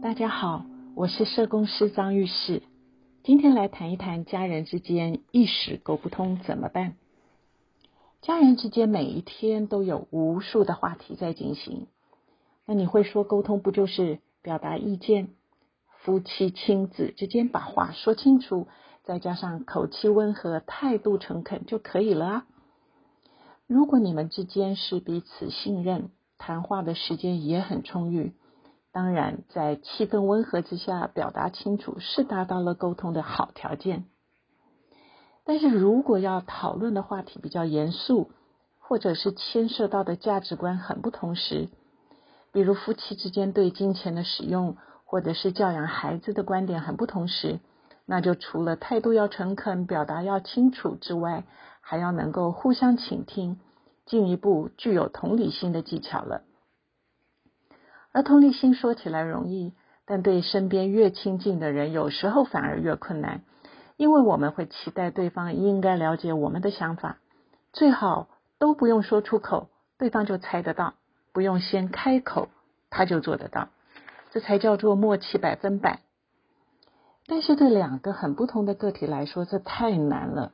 [0.00, 2.62] 大家好，我是社工师张玉士。
[3.24, 6.94] 今天来谈一谈家人之间一时沟不通怎么办？
[8.22, 11.88] 家人之间每一天都有无数的话题在进行。
[12.64, 15.30] 那你会说沟通不就是表达意见？
[15.98, 18.68] 夫妻亲子之间把话说清楚，
[19.02, 22.46] 再加上口气温和、态度诚恳就可以了啊。
[23.66, 28.32] 如果你们之间是彼此信任，谈话的时间也很充裕。
[28.90, 34.06] 当然，在气氛温和之下表达清楚，是达到了沟通的好条件。
[35.44, 38.30] 但是如果要讨论的话题比较严肃，
[38.78, 41.68] 或者是牵涉到的价值观很不同时，
[42.52, 47.60] 比如夫妻之间对金钱的使用，或者是教养孩子的观点很不同时，
[48.06, 51.44] 那就除了态度要诚恳、表达要清楚之外，
[51.80, 53.60] 还要能够互相倾听，
[54.06, 56.42] 进一步具有同理心的技巧了。
[58.12, 59.74] 而同理心说起来容易，
[60.06, 63.42] 但对身边越亲近的人，有时候反而越困难，
[63.96, 67.18] 因为我们会期待对方应该了解我们的想法，
[67.72, 68.28] 最好
[68.58, 70.94] 都不用说出口，对方就猜得到，
[71.32, 72.48] 不用先开口，
[72.88, 73.68] 他就做得到，
[74.30, 76.00] 这才叫做默契百分百。
[77.26, 80.52] 但是对两个很不同的个体来说，这太难了，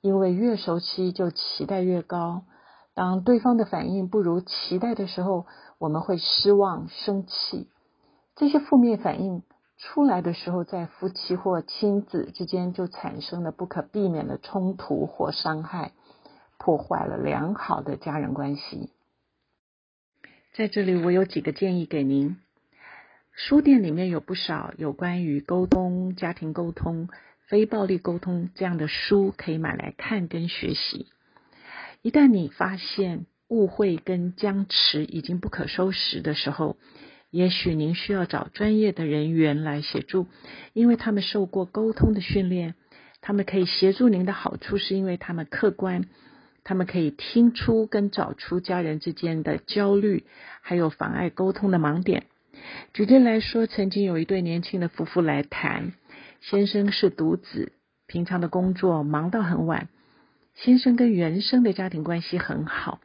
[0.00, 2.42] 因为越熟悉就期待越高，
[2.92, 5.46] 当对方的反应不如期待的时候。
[5.78, 7.68] 我们会失望、生气，
[8.36, 9.42] 这些负面反应
[9.76, 15.92] 出来的时候，在夫妻或亲子之间就产生了不可避免的冲突或伤害，
[16.58, 18.90] 破坏了良好的家人关系。
[20.52, 22.38] 在这里，我有几个建议给您。
[23.32, 27.08] 书店里面有不少有关于沟通、家庭沟通、
[27.46, 31.06] 非暴力沟通这样的书，可以买来看跟学习。
[32.02, 36.76] 一旦你发现，误会跟僵持已经不可收拾的时候，
[37.30, 40.26] 也许您需要找专业的人员来协助，
[40.72, 42.74] 因为他们受过沟通的训练，
[43.20, 46.04] 他们可以协助您的好处是因为他们客观，
[46.62, 50.24] 他们可以听出跟找出家人之间的焦虑，
[50.60, 52.24] 还有妨碍沟通的盲点。
[52.92, 55.92] 举例来说，曾经有一对年轻的夫妇来谈，
[56.40, 57.72] 先生是独子，
[58.06, 59.88] 平常的工作忙到很晚，
[60.54, 63.00] 先生跟原生的家庭关系很好。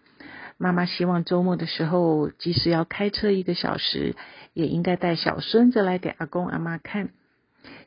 [0.58, 4.16] 妈妈希望周末的时候，即使要开车一个小时，
[4.53, 7.09] 也应该带小孙子来给阿公阿妈看。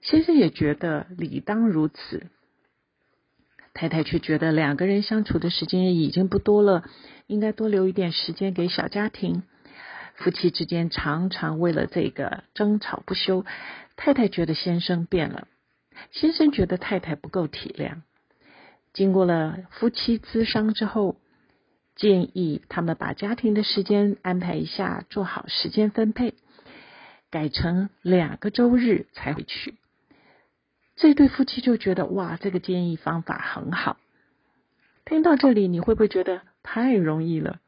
[0.02, 2.26] 先生也觉得理当如此，
[3.72, 6.84] 太太却觉得两个人相处的时间已经不多了，
[7.26, 9.42] 应该多留一点时间给小家庭。
[10.16, 13.44] 夫妻之间常常为了这个争吵不休。
[13.96, 15.46] 太太觉得先生变了，
[16.10, 18.02] 先生觉得太太不够体谅。
[18.92, 21.16] 经过了夫妻咨商之后。
[21.96, 26.34] 建议他们把家庭的时间安排一下，做好时间分配，
[27.30, 29.74] 改成两个周日才回去。
[30.94, 33.96] 这对夫妻就觉得哇，这个建议方法很好。
[35.04, 37.60] 听到这里，你会不会觉得太容易了？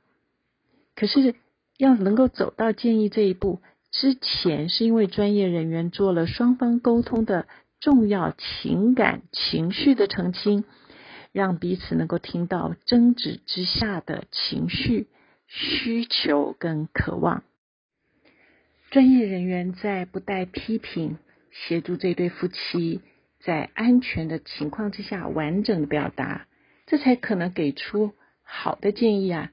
[0.95, 1.35] 可是
[1.77, 3.61] 要能够走到建议这一步
[3.91, 7.47] 之前，是因为专业人员做了双方沟通的
[7.81, 10.65] 重要情感情绪的澄清。
[11.33, 15.07] 让彼此能够听到争执之下的情绪、
[15.47, 17.43] 需求跟渴望。
[18.91, 21.19] 专业人员在不带批评，
[21.51, 23.03] 协助这对夫妻
[23.41, 26.47] 在安全的情况之下完整的表达，
[26.87, 29.53] 这才可能给出好的建议啊！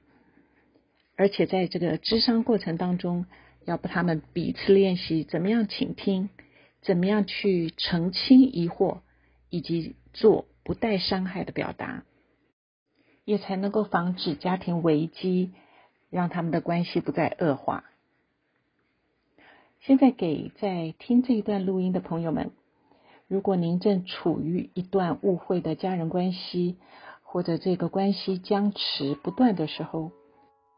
[1.16, 3.26] 而且在这个智商过程当中，
[3.64, 6.30] 要不他们彼此练习怎么样倾听，
[6.80, 9.00] 怎么样去澄清疑惑，
[9.50, 10.46] 以及做。
[10.66, 12.02] 不带伤害的表达，
[13.24, 15.52] 也才能够防止家庭危机，
[16.10, 17.84] 让他们的关系不再恶化。
[19.78, 22.50] 现在给在听这一段录音的朋友们，
[23.28, 26.78] 如果您正处于一段误会的家人关系，
[27.22, 30.10] 或者这个关系僵持不断的时候，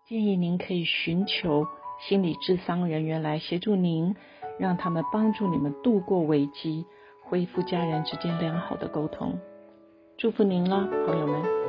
[0.07, 1.67] 建议您可以寻求
[2.07, 4.17] 心理智商人员来协助您，
[4.59, 6.85] 让他们帮助你们度过危机，
[7.25, 9.39] 恢复家人之间良好的沟通。
[10.19, 11.68] 祝福您了，朋友们。